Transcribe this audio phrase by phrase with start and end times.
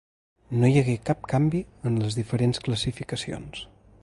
[0.61, 3.67] No hi hagué cap canvi en les diferents classificacions.